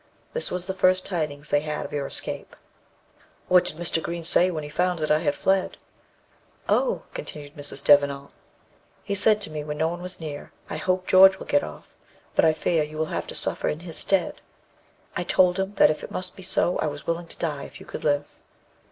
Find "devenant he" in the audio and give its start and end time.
7.83-9.13